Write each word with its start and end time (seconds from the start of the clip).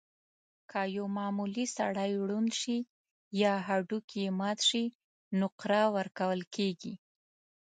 که 0.71 0.81
یو 0.95 1.05
معمولي 1.17 1.65
سړی 1.77 2.11
ړوند 2.27 2.51
شي 2.61 2.77
یا 3.41 3.53
هډوکی 3.67 4.19
یې 4.23 4.29
مات 4.39 4.59
شي، 4.69 4.83
نقره 5.39 5.81
ورکول 5.95 6.41
کېږي. 6.55 6.93